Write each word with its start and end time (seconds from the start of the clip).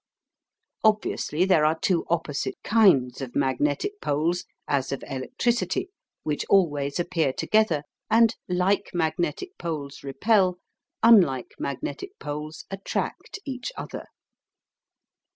Obviously 0.83 1.45
there 1.45 1.63
are 1.63 1.77
two 1.79 2.05
opposite 2.07 2.55
kinds 2.63 3.21
of 3.21 3.35
magnetic 3.35 4.01
poles, 4.01 4.45
as 4.67 4.91
of 4.91 5.03
electricity, 5.07 5.91
which 6.23 6.43
always 6.49 6.99
appear 6.99 7.31
together, 7.31 7.83
and 8.09 8.35
like 8.49 8.89
magnetic 8.95 9.55
poles 9.59 10.01
repel, 10.03 10.57
unlike 11.03 11.53
magnetic 11.59 12.17
poles 12.17 12.65
attract 12.71 13.37
each 13.45 13.71
other. 13.77 14.07